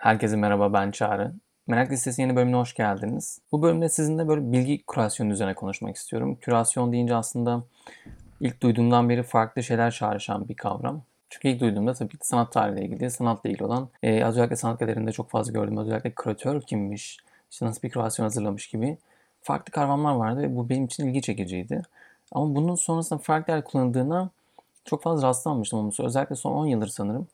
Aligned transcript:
Herkese 0.00 0.36
merhaba 0.36 0.72
ben 0.72 0.90
Çağrı. 0.90 1.32
Merak 1.66 1.92
Listesi 1.92 2.22
yeni 2.22 2.36
bölümüne 2.36 2.56
hoş 2.56 2.74
geldiniz. 2.74 3.40
Bu 3.52 3.62
bölümde 3.62 3.88
sizinle 3.88 4.28
böyle 4.28 4.52
bilgi 4.52 4.82
kürasyonu 4.82 5.32
üzerine 5.32 5.54
konuşmak 5.54 5.96
istiyorum. 5.96 6.38
Kürasyon 6.40 6.92
deyince 6.92 7.14
aslında 7.14 7.62
ilk 8.40 8.62
duyduğumdan 8.62 9.08
beri 9.08 9.22
farklı 9.22 9.62
şeyler 9.62 9.90
çağrışan 9.90 10.48
bir 10.48 10.54
kavram. 10.54 11.02
Çünkü 11.30 11.48
ilk 11.48 11.60
duyduğumda 11.60 11.94
tabii 11.94 12.08
ki 12.08 12.26
sanat 12.26 12.52
tarihiyle 12.52 12.86
ilgili, 12.86 13.10
sanatla 13.10 13.50
ilgili 13.50 13.64
olan, 13.64 13.88
e, 14.02 14.24
özellikle 14.24 14.56
sanat 14.56 14.80
galerilerinde 14.80 15.12
çok 15.12 15.30
fazla 15.30 15.52
gördüm. 15.52 15.76
Özellikle 15.76 16.10
küratör 16.10 16.60
kimmiş, 16.60 17.18
işte 17.50 17.66
nasıl 17.66 17.82
bir 17.82 17.90
kürasyon 17.90 18.24
hazırlamış 18.24 18.66
gibi 18.66 18.98
farklı 19.42 19.72
kavramlar 19.72 20.14
vardı 20.14 20.42
ve 20.42 20.56
bu 20.56 20.68
benim 20.68 20.84
için 20.84 21.08
ilgi 21.08 21.22
çekiciydi. 21.22 21.82
Ama 22.32 22.54
bunun 22.54 22.74
sonrasında 22.74 23.18
farklı 23.18 23.52
yer 23.52 23.64
kullanıldığına 23.64 24.30
çok 24.84 25.02
fazla 25.02 25.28
rastlamamıştım 25.28 25.78
olması. 25.78 26.04
Özellikle 26.04 26.36
son 26.36 26.52
10 26.52 26.66
yıldır 26.66 26.88
sanırım 26.88 27.26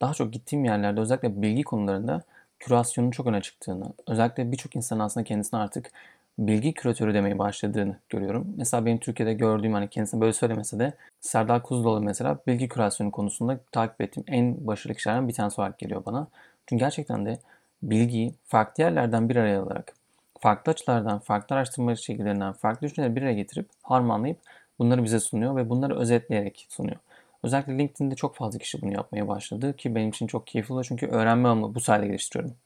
daha 0.00 0.14
çok 0.14 0.32
gittiğim 0.32 0.64
yerlerde 0.64 1.00
özellikle 1.00 1.42
bilgi 1.42 1.62
konularında 1.62 2.22
kürasyonun 2.58 3.10
çok 3.10 3.26
öne 3.26 3.40
çıktığını, 3.40 3.92
özellikle 4.06 4.52
birçok 4.52 4.76
insan 4.76 4.98
aslında 4.98 5.24
kendisine 5.24 5.60
artık 5.60 5.90
bilgi 6.38 6.72
küratörü 6.72 7.14
demeye 7.14 7.38
başladığını 7.38 7.96
görüyorum. 8.08 8.54
Mesela 8.56 8.86
benim 8.86 8.98
Türkiye'de 8.98 9.32
gördüğüm 9.34 9.72
hani 9.72 9.88
kendisine 9.88 10.20
böyle 10.20 10.32
söylemese 10.32 10.78
de 10.78 10.92
Serdar 11.20 11.62
Kuzuloğlu 11.62 12.00
mesela 12.00 12.38
bilgi 12.46 12.68
kürasyonu 12.68 13.10
konusunda 13.10 13.60
takip 13.72 14.00
ettiğim 14.00 14.24
en 14.28 14.66
başarılı 14.66 14.96
kişilerden 14.96 15.28
bir 15.28 15.32
tanesi 15.32 15.60
olarak 15.60 15.78
geliyor 15.78 16.02
bana. 16.06 16.26
Çünkü 16.66 16.84
gerçekten 16.84 17.26
de 17.26 17.38
bilgiyi 17.82 18.34
farklı 18.46 18.82
yerlerden 18.82 19.28
bir 19.28 19.36
araya 19.36 19.62
alarak, 19.62 19.92
farklı 20.40 20.72
açılardan, 20.72 21.18
farklı 21.18 21.56
araştırma 21.56 21.96
şekillerinden, 21.96 22.52
farklı 22.52 22.86
düşünceleri 22.86 23.16
bir 23.16 23.22
araya 23.22 23.34
getirip 23.34 23.68
harmanlayıp 23.82 24.38
bunları 24.78 25.04
bize 25.04 25.20
sunuyor 25.20 25.56
ve 25.56 25.70
bunları 25.70 25.98
özetleyerek 25.98 26.66
sunuyor. 26.68 26.96
Özellikle 27.44 27.78
LinkedIn'de 27.78 28.14
çok 28.14 28.36
fazla 28.36 28.58
kişi 28.58 28.82
bunu 28.82 28.92
yapmaya 28.92 29.28
başladı 29.28 29.76
ki 29.76 29.94
benim 29.94 30.08
için 30.08 30.26
çok 30.26 30.46
keyifli 30.46 30.72
oluyor 30.72 30.86
çünkü 30.88 31.06
öğrenme 31.06 31.48
alanımı 31.48 31.74
bu 31.74 31.80
sayede 31.80 32.06
geliştiriyorum. 32.06 32.56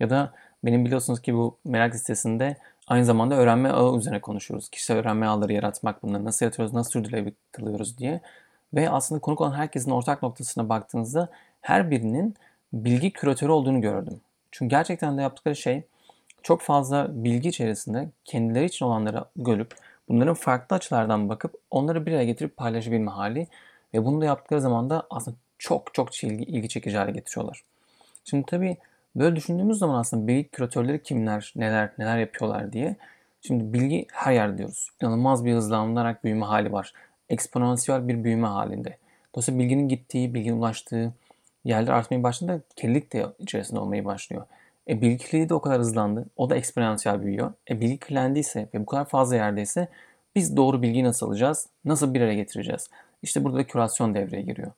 Ya 0.00 0.10
da 0.10 0.32
benim 0.64 0.84
biliyorsunuz 0.84 1.22
ki 1.22 1.34
bu 1.34 1.58
merak 1.64 1.94
listesinde 1.94 2.56
aynı 2.86 3.04
zamanda 3.04 3.34
öğrenme 3.34 3.68
ağı 3.68 3.98
üzerine 3.98 4.20
konuşuyoruz. 4.20 4.68
Kişisel 4.68 4.96
öğrenme 4.96 5.26
ağları 5.26 5.52
yaratmak, 5.52 6.02
bunları 6.02 6.24
nasıl 6.24 6.46
yaratıyoruz, 6.46 6.74
nasıl 6.74 6.90
sürdürülebilir 6.90 7.34
kılıyoruz 7.52 7.98
diye. 7.98 8.20
Ve 8.74 8.90
aslında 8.90 9.20
konuk 9.20 9.40
olan 9.40 9.52
herkesin 9.52 9.90
ortak 9.90 10.22
noktasına 10.22 10.68
baktığınızda 10.68 11.28
her 11.60 11.90
birinin 11.90 12.34
bilgi 12.72 13.12
küratörü 13.12 13.52
olduğunu 13.52 13.80
gördüm. 13.80 14.20
Çünkü 14.50 14.70
gerçekten 14.70 15.18
de 15.18 15.22
yaptıkları 15.22 15.56
şey 15.56 15.82
çok 16.42 16.60
fazla 16.60 17.24
bilgi 17.24 17.48
içerisinde 17.48 18.08
kendileri 18.24 18.64
için 18.64 18.84
olanları 18.86 19.24
görüp 19.36 19.74
bunların 20.08 20.34
farklı 20.34 20.76
açılardan 20.76 21.28
bakıp 21.28 21.54
onları 21.70 22.06
bir 22.06 22.12
araya 22.12 22.24
getirip 22.24 22.56
paylaşabilme 22.56 23.10
hali 23.10 23.46
ve 23.94 24.04
bunu 24.04 24.20
da 24.20 24.24
yaptıkları 24.24 24.60
zaman 24.60 24.90
da 24.90 25.06
aslında 25.10 25.36
çok 25.58 25.94
çok 25.94 26.24
ilgi, 26.24 26.44
ilgi 26.44 26.68
çekici 26.68 26.96
hale 26.96 27.10
getiriyorlar. 27.10 27.62
Şimdi 28.24 28.46
tabii 28.46 28.76
böyle 29.16 29.36
düşündüğümüz 29.36 29.78
zaman 29.78 29.98
aslında 29.98 30.26
bilgi 30.26 30.48
küratörleri 30.48 31.02
kimler, 31.02 31.52
neler, 31.56 31.92
neler 31.98 32.18
yapıyorlar 32.18 32.72
diye. 32.72 32.96
Şimdi 33.40 33.72
bilgi 33.72 34.06
her 34.12 34.32
yerde 34.32 34.58
diyoruz. 34.58 34.90
İnanılmaz 35.02 35.44
bir 35.44 35.54
hızlanarak 35.54 36.24
büyüme 36.24 36.46
hali 36.46 36.72
var. 36.72 36.92
Eksponansiyel 37.28 38.08
bir 38.08 38.24
büyüme 38.24 38.46
halinde. 38.46 38.96
Dolayısıyla 39.34 39.60
bilginin 39.60 39.88
gittiği, 39.88 40.34
bilginin 40.34 40.58
ulaştığı 40.58 41.12
yerler 41.64 41.92
artmaya 41.92 42.22
başladığında 42.22 42.60
kirlilik 42.76 43.12
de 43.12 43.26
içerisinde 43.38 43.80
olmaya 43.80 44.04
başlıyor. 44.04 44.46
E, 44.88 45.00
bilgi 45.00 45.18
kirliliği 45.18 45.48
de 45.48 45.54
o 45.54 45.60
kadar 45.60 45.78
hızlandı. 45.78 46.26
O 46.36 46.50
da 46.50 46.56
eksponansiyel 46.56 47.22
büyüyor. 47.22 47.52
E, 47.70 47.80
bilgi 47.80 47.98
kirlendiyse 47.98 48.68
ve 48.74 48.80
bu 48.80 48.86
kadar 48.86 49.04
fazla 49.04 49.36
yerdeyse 49.36 49.88
biz 50.34 50.56
doğru 50.56 50.82
bilgiyi 50.82 51.04
nasıl 51.04 51.26
alacağız? 51.26 51.66
Nasıl 51.84 52.14
bir 52.14 52.20
araya 52.20 52.34
getireceğiz? 52.34 52.90
İşte 53.22 53.44
burada 53.44 53.58
da 53.58 53.66
kürasyon 53.66 54.14
devreye 54.14 54.42
giriyor. 54.42 54.72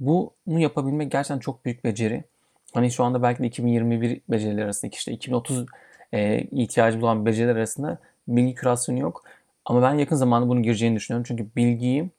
Bunu 0.00 0.32
yapabilmek 0.46 1.12
gerçekten 1.12 1.38
çok 1.38 1.64
büyük 1.64 1.84
beceri. 1.84 2.24
Hani 2.74 2.90
şu 2.90 3.04
anda 3.04 3.22
belki 3.22 3.42
de 3.42 3.46
2021 3.46 4.20
beceriler 4.28 4.64
arasında 4.64 4.90
işte 4.94 5.12
2030 5.12 5.66
e, 6.12 6.40
ihtiyacımız 6.40 7.04
olan 7.04 7.26
beceriler 7.26 7.56
arasında 7.56 7.98
bilgi 8.28 8.54
kürasyonu 8.54 8.98
yok. 8.98 9.24
Ama 9.64 9.82
ben 9.82 9.94
yakın 9.94 10.16
zamanda 10.16 10.48
bunu 10.48 10.62
gireceğini 10.62 10.96
düşünüyorum. 10.96 11.24
Çünkü 11.28 11.46
bilgiyi 11.56 12.10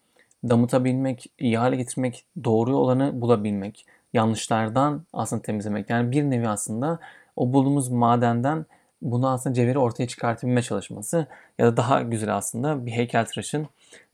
damıtabilmek, 0.50 1.26
iyi 1.40 1.58
hale 1.58 1.76
getirmek, 1.76 2.26
doğru 2.44 2.76
olanı 2.76 3.22
bulabilmek, 3.22 3.86
yanlışlardan 4.14 5.06
aslında 5.14 5.42
temizlemek. 5.42 5.90
Yani 5.90 6.12
bir 6.12 6.24
nevi 6.24 6.48
aslında 6.48 7.00
o 7.36 7.54
bulduğumuz 7.54 7.90
madenden 7.90 8.66
bunu 9.02 9.30
aslında 9.30 9.54
cevheri 9.54 9.80
ortaya 9.80 10.08
çıkartabilme 10.08 10.62
çalışması 10.62 11.28
ya 11.60 11.66
da 11.66 11.78
daha 11.78 12.02
güzel 12.02 12.36
aslında 12.36 12.86
bir 12.86 12.92
heykeltıraşın 12.92 13.68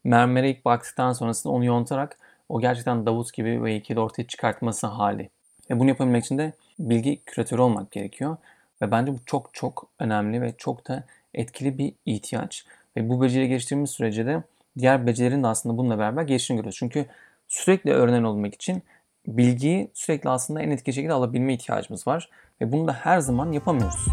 mermere 0.03 0.49
ilk 0.49 0.65
baktıktan 0.65 1.13
sonrasında 1.13 1.53
onu 1.53 1.65
yontarak 1.65 2.17
o 2.49 2.61
gerçekten 2.61 3.05
Davut 3.05 3.33
gibi 3.33 3.63
ve 3.63 3.71
heykeli 3.71 3.99
ortaya 3.99 4.27
çıkartması 4.27 4.87
hali. 4.87 5.29
Ve 5.69 5.79
bunu 5.79 5.89
yapabilmek 5.89 6.25
için 6.25 6.37
de 6.37 6.53
bilgi 6.79 7.21
küratörü 7.25 7.61
olmak 7.61 7.91
gerekiyor. 7.91 8.37
Ve 8.81 8.91
bence 8.91 9.13
bu 9.13 9.17
çok 9.25 9.53
çok 9.53 9.87
önemli 9.99 10.41
ve 10.41 10.53
çok 10.57 10.87
da 10.87 11.03
etkili 11.33 11.77
bir 11.77 11.93
ihtiyaç. 12.05 12.65
Ve 12.97 13.09
bu 13.09 13.21
beceri 13.21 13.47
geliştirdiğimiz 13.47 13.89
sürece 13.89 14.25
de 14.25 14.43
diğer 14.79 15.07
becerilerin 15.07 15.43
de 15.43 15.47
aslında 15.47 15.77
bununla 15.77 15.99
beraber 15.99 16.23
gelişini 16.23 16.55
görüyoruz. 16.55 16.77
Çünkü 16.79 17.05
sürekli 17.47 17.91
öğrenen 17.91 18.23
olmak 18.23 18.53
için 18.53 18.83
bilgiyi 19.27 19.91
sürekli 19.93 20.29
aslında 20.29 20.61
en 20.61 20.69
etkili 20.69 20.95
şekilde 20.95 21.13
alabilme 21.13 21.53
ihtiyacımız 21.53 22.07
var. 22.07 22.29
Ve 22.61 22.71
bunu 22.71 22.87
da 22.87 22.93
her 22.93 23.19
zaman 23.19 23.51
yapamıyoruz. 23.51 24.07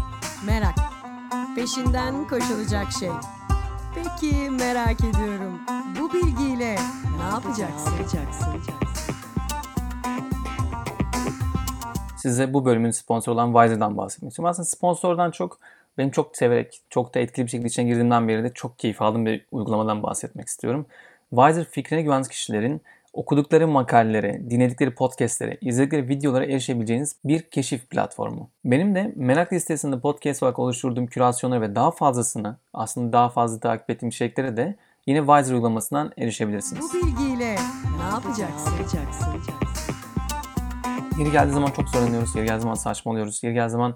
Merak. 0.45 0.75
Peşinden 1.55 2.27
koşulacak 2.27 2.91
şey. 2.91 3.09
Peki 3.95 4.49
merak 4.49 5.03
ediyorum. 5.03 5.61
Bu 5.99 6.13
bilgiyle 6.13 6.75
ne 7.17 7.23
yapacaksın? 7.33 7.93
Size 12.17 12.53
bu 12.53 12.65
bölümün 12.65 12.91
sponsoru 12.91 13.35
olan 13.35 13.53
Wiser'dan 13.53 13.97
bahsetmek 13.97 14.29
istiyorum. 14.29 14.49
Aslında 14.49 14.65
sponsordan 14.65 15.31
çok 15.31 15.59
benim 15.97 16.11
çok 16.11 16.37
severek, 16.37 16.81
çok 16.89 17.15
da 17.15 17.19
etkili 17.19 17.45
bir 17.45 17.51
şekilde 17.51 17.67
içine 17.67 17.85
girdiğimden 17.85 18.27
beri 18.27 18.43
de 18.43 18.53
çok 18.53 18.79
keyif 18.79 19.01
aldığım 19.01 19.25
bir 19.25 19.45
uygulamadan 19.51 20.03
bahsetmek 20.03 20.47
istiyorum. 20.47 20.85
Wiser 21.29 21.65
fikrine 21.65 22.01
güvenen 22.01 22.23
kişilerin 22.23 22.81
okudukları 23.15 23.67
makalelere, 23.67 24.49
dinledikleri 24.49 24.95
podcastlere, 24.95 25.57
izledikleri 25.61 26.09
videolara 26.09 26.45
erişebileceğiniz 26.45 27.15
bir 27.25 27.41
keşif 27.41 27.89
platformu. 27.89 28.49
Benim 28.65 28.95
de 28.95 29.13
merak 29.15 29.53
listesinde 29.53 29.99
podcast 29.99 30.43
olarak 30.43 30.59
oluşturduğum 30.59 31.07
kürasyonları 31.07 31.61
ve 31.61 31.75
daha 31.75 31.91
fazlasını 31.91 32.57
aslında 32.73 33.13
daha 33.13 33.29
fazla 33.29 33.59
takip 33.59 33.89
ettiğim 33.89 34.09
içeriklere 34.09 34.57
de 34.57 34.75
yine 35.07 35.19
Wiser 35.19 35.53
uygulamasından 35.53 36.11
erişebilirsiniz. 36.17 36.85
Bu 36.93 37.07
bilgiyle 37.07 37.55
ne 37.97 38.13
yapacaksın? 38.13 38.73
Yeri 41.19 41.31
geldiği 41.31 41.53
zaman 41.53 41.71
çok 41.71 41.89
zorlanıyoruz, 41.89 42.35
yeri 42.35 42.45
geldiği 42.45 42.61
zaman 42.61 42.73
saçmalıyoruz, 42.73 43.43
yeri 43.43 43.53
geldiği 43.53 43.71
zaman 43.71 43.95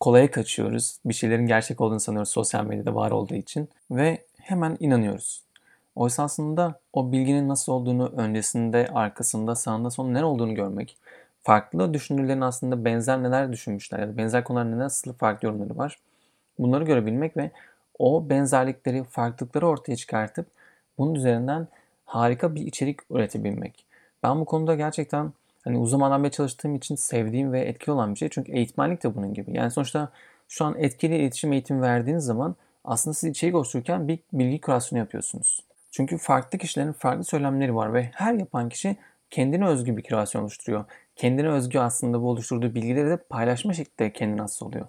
kolaya 0.00 0.30
kaçıyoruz. 0.30 0.98
Bir 1.04 1.14
şeylerin 1.14 1.46
gerçek 1.46 1.80
olduğunu 1.80 2.00
sanıyoruz 2.00 2.30
sosyal 2.30 2.64
medyada 2.64 2.94
var 2.94 3.10
olduğu 3.10 3.34
için 3.34 3.68
ve 3.90 4.24
hemen 4.40 4.76
inanıyoruz. 4.80 5.46
Oysa 5.96 6.22
aslında 6.22 6.80
o 6.92 7.12
bilginin 7.12 7.48
nasıl 7.48 7.72
olduğunu 7.72 8.12
öncesinde, 8.16 8.88
arkasında, 8.94 9.54
sağında, 9.54 9.90
sonunda 9.90 10.18
ne 10.18 10.24
olduğunu 10.24 10.54
görmek, 10.54 10.96
farklı 11.42 11.94
düşünürlerin 11.94 12.40
aslında 12.40 12.84
benzer 12.84 13.22
neler 13.22 13.52
düşünmüşler 13.52 13.98
ya 13.98 14.08
da 14.08 14.16
benzer 14.16 14.44
konular 14.44 14.78
nasıl 14.78 15.12
farklı 15.12 15.46
yorumları 15.46 15.78
var. 15.78 15.98
Bunları 16.58 16.84
görebilmek 16.84 17.36
ve 17.36 17.50
o 17.98 18.30
benzerlikleri, 18.30 19.04
farklılıkları 19.04 19.68
ortaya 19.68 19.96
çıkartıp 19.96 20.46
bunun 20.98 21.14
üzerinden 21.14 21.68
harika 22.04 22.54
bir 22.54 22.66
içerik 22.66 23.00
üretebilmek. 23.10 23.84
Ben 24.22 24.40
bu 24.40 24.44
konuda 24.44 24.74
gerçekten 24.74 25.32
hani 25.64 25.78
uzun 25.78 25.90
zamandan 25.90 26.24
beri 26.24 26.32
çalıştığım 26.32 26.74
için 26.74 26.94
sevdiğim 26.94 27.52
ve 27.52 27.60
etkili 27.60 27.92
olan 27.92 28.14
bir 28.14 28.18
şey. 28.18 28.28
Çünkü 28.28 28.52
eğitmenlik 28.52 29.02
de 29.02 29.14
bunun 29.14 29.34
gibi. 29.34 29.56
Yani 29.56 29.70
sonuçta 29.70 30.08
şu 30.48 30.64
an 30.64 30.74
etkili 30.78 31.16
iletişim 31.16 31.52
eğitimi 31.52 31.82
verdiğiniz 31.82 32.24
zaman 32.24 32.56
aslında 32.84 33.14
siz 33.14 33.30
içerik 33.30 33.54
oluştururken 33.54 34.08
bir 34.08 34.18
bilgi 34.32 34.60
kürasyonu 34.60 34.98
yapıyorsunuz. 34.98 35.66
Çünkü 35.96 36.18
farklı 36.18 36.58
kişilerin 36.58 36.92
farklı 36.92 37.24
söylemleri 37.24 37.74
var 37.74 37.94
ve 37.94 38.10
her 38.14 38.34
yapan 38.34 38.68
kişi 38.68 38.96
kendine 39.30 39.66
özgü 39.66 39.96
bir 39.96 40.02
kreasyon 40.02 40.42
oluşturuyor. 40.42 40.84
Kendine 41.16 41.48
özgü 41.48 41.78
aslında 41.78 42.22
bu 42.22 42.30
oluşturduğu 42.30 42.74
bilgileri 42.74 43.10
de 43.10 43.16
paylaşma 43.16 43.72
şekilde 43.72 44.12
kendine 44.12 44.42
nasıl 44.42 44.66
oluyor. 44.66 44.86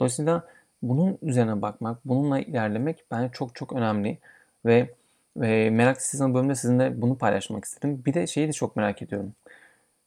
Dolayısıyla 0.00 0.44
bunun 0.82 1.18
üzerine 1.22 1.62
bakmak, 1.62 1.98
bununla 2.04 2.40
ilerlemek 2.40 3.04
bence 3.10 3.32
çok 3.32 3.54
çok 3.54 3.72
önemli 3.72 4.18
ve, 4.66 4.94
ve 5.36 5.70
merak 5.70 5.96
listesinin 5.96 6.34
bölümünde 6.34 6.54
sizinle 6.54 7.02
bunu 7.02 7.18
paylaşmak 7.18 7.64
istedim. 7.64 8.02
Bir 8.06 8.14
de 8.14 8.26
şeyi 8.26 8.48
de 8.48 8.52
çok 8.52 8.76
merak 8.76 9.02
ediyorum. 9.02 9.34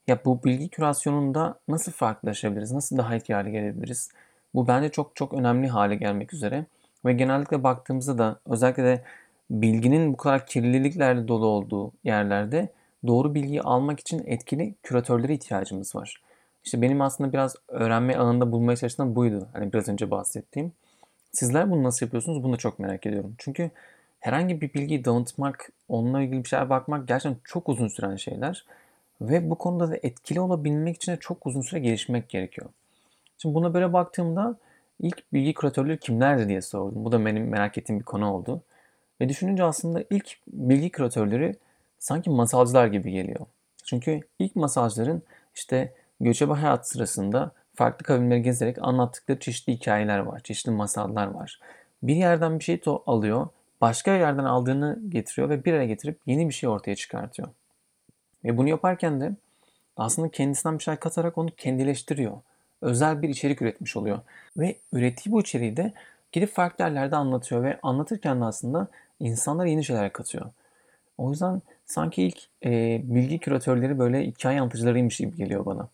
Ya 0.06 0.18
bu 0.24 0.44
bilgi 0.44 0.68
kürasyonunda 0.68 1.58
nasıl 1.68 1.92
farklılaşabiliriz? 1.92 2.72
Nasıl 2.72 2.98
daha 2.98 3.10
hale 3.10 3.50
gelebiliriz? 3.50 4.10
Bu 4.54 4.68
bence 4.68 4.88
çok 4.88 5.16
çok 5.16 5.34
önemli 5.34 5.68
hale 5.68 5.94
gelmek 5.94 6.34
üzere. 6.34 6.66
Ve 7.04 7.12
genellikle 7.12 7.62
baktığımızda 7.64 8.18
da 8.18 8.40
özellikle 8.46 8.84
de 8.84 9.02
bilginin 9.50 10.12
bu 10.12 10.16
kadar 10.16 10.46
kirliliklerle 10.46 11.28
dolu 11.28 11.46
olduğu 11.46 11.92
yerlerde 12.04 12.68
doğru 13.06 13.34
bilgiyi 13.34 13.62
almak 13.62 14.00
için 14.00 14.22
etkili 14.26 14.74
küratörlere 14.82 15.34
ihtiyacımız 15.34 15.94
var. 15.94 16.22
İşte 16.64 16.82
benim 16.82 17.00
aslında 17.00 17.32
biraz 17.32 17.56
öğrenme 17.68 18.16
alanında 18.16 18.52
bulmaya 18.52 18.76
çalıştığım 18.76 19.16
buydu. 19.16 19.48
Hani 19.52 19.72
biraz 19.72 19.88
önce 19.88 20.10
bahsettiğim. 20.10 20.72
Sizler 21.32 21.70
bunu 21.70 21.82
nasıl 21.82 22.06
yapıyorsunuz? 22.06 22.42
Bunu 22.42 22.52
da 22.52 22.56
çok 22.56 22.78
merak 22.78 23.06
ediyorum. 23.06 23.34
Çünkü 23.38 23.70
herhangi 24.20 24.60
bir 24.60 24.74
bilgiyi 24.74 25.04
dağıtmak, 25.04 25.72
onunla 25.88 26.22
ilgili 26.22 26.44
bir 26.44 26.48
şeyler 26.48 26.70
bakmak 26.70 27.08
gerçekten 27.08 27.40
çok 27.44 27.68
uzun 27.68 27.88
süren 27.88 28.16
şeyler. 28.16 28.64
Ve 29.20 29.50
bu 29.50 29.58
konuda 29.58 29.90
da 29.90 29.96
etkili 30.02 30.40
olabilmek 30.40 30.96
için 30.96 31.12
de 31.12 31.16
çok 31.16 31.46
uzun 31.46 31.60
süre 31.60 31.80
gelişmek 31.80 32.28
gerekiyor. 32.28 32.68
Şimdi 33.38 33.54
buna 33.54 33.74
böyle 33.74 33.92
baktığımda 33.92 34.56
ilk 35.00 35.32
bilgi 35.32 35.54
küratörleri 35.54 35.98
kimlerdi 35.98 36.48
diye 36.48 36.62
sordum. 36.62 37.04
Bu 37.04 37.12
da 37.12 37.26
benim 37.26 37.48
merak 37.48 37.78
ettiğim 37.78 38.00
bir 38.00 38.04
konu 38.04 38.32
oldu. 38.32 38.62
Ve 39.20 39.28
düşününce 39.28 39.64
aslında 39.64 40.04
ilk 40.10 40.36
bilgi 40.46 40.90
küratörleri 40.90 41.56
sanki 41.98 42.30
masalcılar 42.30 42.86
gibi 42.86 43.12
geliyor. 43.12 43.46
Çünkü 43.84 44.20
ilk 44.38 44.56
masalcıların 44.56 45.22
işte 45.54 45.92
göçebe 46.20 46.52
hayat 46.52 46.88
sırasında 46.88 47.50
farklı 47.74 48.06
kavimleri 48.06 48.42
gezerek 48.42 48.76
anlattıkları 48.80 49.38
çeşitli 49.38 49.72
hikayeler 49.72 50.18
var, 50.18 50.40
çeşitli 50.40 50.70
masallar 50.70 51.26
var. 51.26 51.60
Bir 52.02 52.16
yerden 52.16 52.58
bir 52.58 52.64
şey 52.64 52.76
to- 52.76 53.02
alıyor, 53.06 53.48
başka 53.80 54.12
yerden 54.12 54.44
aldığını 54.44 54.98
getiriyor 55.08 55.48
ve 55.50 55.64
bir 55.64 55.72
araya 55.72 55.86
getirip 55.86 56.18
yeni 56.26 56.48
bir 56.48 56.54
şey 56.54 56.68
ortaya 56.68 56.96
çıkartıyor. 56.96 57.48
Ve 58.44 58.56
bunu 58.56 58.68
yaparken 58.68 59.20
de 59.20 59.32
aslında 59.96 60.28
kendisinden 60.28 60.78
bir 60.78 60.82
şey 60.82 60.96
katarak 60.96 61.38
onu 61.38 61.50
kendileştiriyor. 61.56 62.32
Özel 62.82 63.22
bir 63.22 63.28
içerik 63.28 63.62
üretmiş 63.62 63.96
oluyor. 63.96 64.18
Ve 64.56 64.76
ürettiği 64.92 65.32
bu 65.32 65.40
içeriği 65.40 65.76
de 65.76 65.92
gidip 66.32 66.50
farklı 66.50 66.84
yerlerde 66.84 67.16
anlatıyor 67.16 67.62
ve 67.62 67.78
anlatırken 67.82 68.40
de 68.40 68.44
aslında 68.44 68.88
insanlara 69.24 69.68
yeni 69.68 69.84
şeyler 69.84 70.12
katıyor. 70.12 70.46
O 71.18 71.30
yüzden 71.30 71.62
sanki 71.86 72.22
ilk 72.22 72.38
e, 72.64 73.00
bilgi 73.04 73.38
küratörleri 73.38 73.98
böyle 73.98 74.26
hikaye 74.26 74.60
anlatıcılarıymış 74.60 75.16
gibi 75.16 75.36
geliyor 75.36 75.66
bana. 75.66 75.88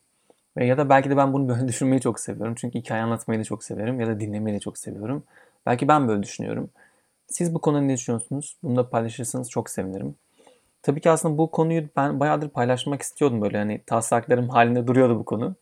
Ve 0.56 0.66
ya 0.66 0.78
da 0.78 0.88
belki 0.88 1.10
de 1.10 1.16
ben 1.16 1.32
bunu 1.32 1.48
böyle 1.48 1.68
düşünmeyi 1.68 2.00
çok 2.00 2.20
seviyorum. 2.20 2.54
Çünkü 2.54 2.78
hikaye 2.78 3.02
anlatmayı 3.02 3.40
da 3.40 3.44
çok 3.44 3.64
severim 3.64 4.00
ya 4.00 4.06
da 4.06 4.20
dinlemeyi 4.20 4.56
de 4.56 4.60
çok 4.60 4.78
seviyorum. 4.78 5.22
Belki 5.66 5.88
ben 5.88 6.08
böyle 6.08 6.22
düşünüyorum. 6.22 6.70
Siz 7.26 7.54
bu 7.54 7.58
konuda 7.58 7.80
ne 7.80 7.94
düşünüyorsunuz? 7.94 8.56
Bunu 8.62 8.76
da 8.76 8.90
paylaşırsanız 8.90 9.50
çok 9.50 9.70
sevinirim. 9.70 10.14
Tabii 10.82 11.00
ki 11.00 11.10
aslında 11.10 11.38
bu 11.38 11.50
konuyu 11.50 11.84
ben 11.96 12.20
bayağıdır 12.20 12.48
paylaşmak 12.48 13.02
istiyordum 13.02 13.40
böyle 13.42 13.58
hani 13.58 13.80
taslaklarım 13.86 14.48
halinde 14.48 14.86
duruyordu 14.86 15.18
bu 15.18 15.24
konu. 15.24 15.54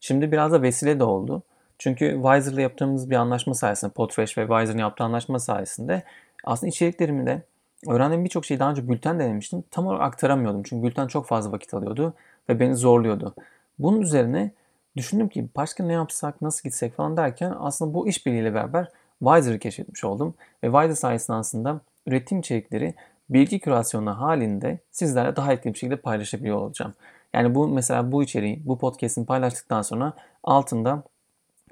Şimdi 0.00 0.32
biraz 0.32 0.52
da 0.52 0.62
vesile 0.62 0.98
de 0.98 1.04
oldu. 1.04 1.42
Çünkü 1.78 2.20
Wiser'la 2.22 2.60
yaptığımız 2.60 3.10
bir 3.10 3.16
anlaşma 3.16 3.54
sayesinde, 3.54 3.92
Podfresh 3.92 4.38
ve 4.38 4.42
Wiser'ın 4.42 4.78
yaptığı 4.78 5.04
anlaşma 5.04 5.38
sayesinde 5.38 6.02
aslında 6.46 6.68
içeriklerimi 6.68 7.26
de 7.26 7.42
öğrendiğim 7.88 8.24
birçok 8.24 8.44
şeyi 8.44 8.60
daha 8.60 8.70
önce 8.70 8.88
bülten 8.88 9.18
denemiştim. 9.18 9.64
Tam 9.70 9.86
olarak 9.86 10.02
aktaramıyordum. 10.02 10.62
Çünkü 10.62 10.86
bülten 10.86 11.06
çok 11.06 11.26
fazla 11.26 11.52
vakit 11.52 11.74
alıyordu 11.74 12.14
ve 12.48 12.60
beni 12.60 12.76
zorluyordu. 12.76 13.34
Bunun 13.78 14.00
üzerine 14.00 14.50
düşündüm 14.96 15.28
ki 15.28 15.48
başka 15.56 15.84
ne 15.84 15.92
yapsak, 15.92 16.42
nasıl 16.42 16.62
gitsek 16.62 16.94
falan 16.94 17.16
derken 17.16 17.54
aslında 17.58 17.94
bu 17.94 18.08
işbirliğiyle 18.08 18.54
beraber 18.54 18.88
Wiser'ı 19.18 19.58
keşfetmiş 19.58 20.04
oldum. 20.04 20.34
Ve 20.62 20.66
Wiser 20.66 20.94
sayesinde 20.94 21.36
aslında 21.36 21.80
ürettiğim 22.06 22.40
içerikleri 22.40 22.94
bilgi 23.30 23.58
kürasyonu 23.58 24.20
halinde 24.20 24.78
sizlerle 24.90 25.36
daha 25.36 25.52
etkili 25.52 25.74
bir 25.74 25.78
şekilde 25.78 25.96
paylaşabiliyor 25.96 26.56
olacağım. 26.56 26.94
Yani 27.34 27.54
bu 27.54 27.68
mesela 27.68 28.12
bu 28.12 28.22
içeriği, 28.22 28.62
bu 28.64 28.78
podcast'ini 28.78 29.26
paylaştıktan 29.26 29.82
sonra 29.82 30.12
altında 30.44 31.02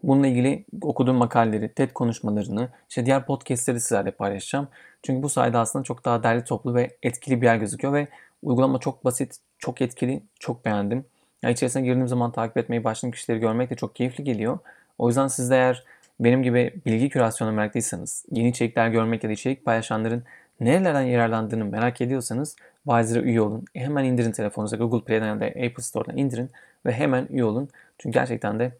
bununla 0.08 0.26
ilgili 0.26 0.64
okuduğum 0.82 1.16
makaleleri, 1.16 1.68
TED 1.68 1.90
konuşmalarını, 1.90 2.68
işte 2.88 3.06
diğer 3.06 3.26
podcast'leri 3.26 3.80
sizlerle 3.80 4.10
paylaşacağım. 4.10 4.68
Çünkü 5.02 5.22
bu 5.22 5.28
sayede 5.28 5.58
aslında 5.58 5.82
çok 5.82 6.04
daha 6.04 6.22
derli 6.22 6.44
toplu 6.44 6.74
ve 6.74 6.90
etkili 7.02 7.40
bir 7.40 7.46
yer 7.46 7.56
gözüküyor 7.56 7.94
ve 7.94 8.08
uygulama 8.42 8.78
çok 8.78 9.04
basit, 9.04 9.36
çok 9.58 9.80
etkili, 9.80 10.22
çok 10.40 10.64
beğendim. 10.64 11.04
Yani 11.42 11.52
içerisine 11.52 11.82
girdiğim 11.82 12.08
zaman 12.08 12.32
takip 12.32 12.56
etmeyi 12.56 12.84
başladığım 12.84 13.10
kişileri 13.10 13.40
görmek 13.40 13.70
de 13.70 13.74
çok 13.74 13.96
keyifli 13.96 14.24
geliyor. 14.24 14.58
O 14.98 15.08
yüzden 15.08 15.26
siz 15.26 15.50
de 15.50 15.56
eğer 15.56 15.84
benim 16.20 16.42
gibi 16.42 16.74
bilgi 16.86 17.08
kürasyonu 17.08 17.52
meraklıysanız, 17.52 18.24
yeni 18.30 18.48
içerikler 18.48 18.88
görmek 18.88 19.24
ya 19.24 19.30
da 19.30 19.32
içerik 19.32 19.64
paylaşanların 19.64 20.22
nerelerden 20.60 21.02
yararlandığını 21.02 21.64
merak 21.64 22.00
ediyorsanız 22.00 22.56
Wiser'a 22.84 23.22
üye 23.22 23.40
olun. 23.40 23.64
Hemen 23.74 24.04
indirin 24.04 24.32
telefonunuza 24.32 24.76
Google 24.76 25.04
Play'den 25.04 25.26
ya 25.26 25.40
da 25.40 25.46
Apple 25.46 25.82
Store'dan 25.82 26.16
indirin 26.16 26.50
ve 26.86 26.92
hemen 26.92 27.26
üye 27.30 27.44
olun. 27.44 27.68
Çünkü 27.98 28.18
gerçekten 28.18 28.58
de 28.58 28.72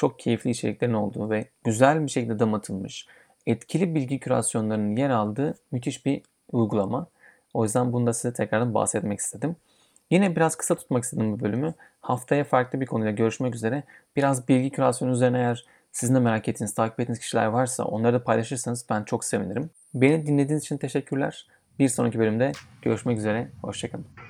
çok 0.00 0.18
keyifli 0.18 0.50
içeriklerin 0.50 0.92
olduğu 0.92 1.30
ve 1.30 1.48
güzel 1.64 2.02
bir 2.02 2.10
şekilde 2.10 2.38
damatılmış, 2.38 3.06
etkili 3.46 3.94
bilgi 3.94 4.18
kürasyonlarının 4.18 4.96
yer 4.96 5.10
aldığı 5.10 5.54
müthiş 5.72 6.06
bir 6.06 6.22
uygulama. 6.52 7.06
O 7.54 7.64
yüzden 7.64 7.92
bunu 7.92 8.06
da 8.06 8.12
size 8.12 8.32
tekrardan 8.32 8.74
bahsetmek 8.74 9.18
istedim. 9.18 9.56
Yine 10.10 10.36
biraz 10.36 10.56
kısa 10.56 10.74
tutmak 10.74 11.04
istedim 11.04 11.32
bu 11.32 11.40
bölümü. 11.40 11.74
Haftaya 12.00 12.44
farklı 12.44 12.80
bir 12.80 12.86
konuyla 12.86 13.12
görüşmek 13.12 13.54
üzere. 13.54 13.82
Biraz 14.16 14.48
bilgi 14.48 14.70
kürasyonu 14.70 15.12
üzerine 15.12 15.38
eğer 15.38 15.64
sizin 15.92 16.14
de 16.14 16.20
merak 16.20 16.48
ettiğiniz, 16.48 16.74
takip 16.74 17.00
ettiğiniz 17.00 17.20
kişiler 17.20 17.46
varsa 17.46 17.84
onları 17.84 18.14
da 18.14 18.24
paylaşırsanız 18.24 18.86
ben 18.90 19.04
çok 19.04 19.24
sevinirim. 19.24 19.70
Beni 19.94 20.26
dinlediğiniz 20.26 20.64
için 20.64 20.76
teşekkürler. 20.76 21.46
Bir 21.78 21.88
sonraki 21.88 22.18
bölümde 22.18 22.52
görüşmek 22.82 23.18
üzere. 23.18 23.48
Hoşçakalın. 23.62 24.29